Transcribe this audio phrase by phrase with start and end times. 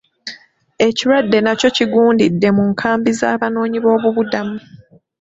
[0.87, 4.57] Ekirwadde nakyo kigundidde mu nkambi z'abanoonyi b'obubuddamu.